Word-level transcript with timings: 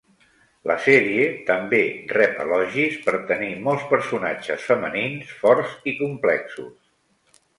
La 0.69 0.75
sèrie 0.85 1.25
també 1.49 1.81
rep 2.13 2.39
elogis 2.45 2.95
per 3.03 3.13
tenir 3.31 3.51
molts 3.67 3.85
personatges 3.93 4.65
femenins 4.71 5.35
forts 5.43 5.75
i 5.93 5.97
complexos. 6.03 7.45